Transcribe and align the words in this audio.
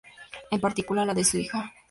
En 0.49 0.57
particular, 0.59 1.05
la 1.05 1.13
de 1.13 1.23
su 1.23 1.37
hija. 1.37 1.71